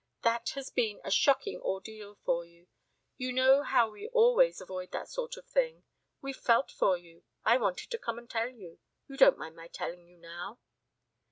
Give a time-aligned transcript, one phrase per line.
[0.23, 2.65] "That has been a shocking ordeal for you.
[3.17, 5.83] You know how we always avoid that sort of thing.
[6.21, 9.67] We've felt for you I wanted to come and tell you you don't mind my
[9.67, 10.57] telling you now?"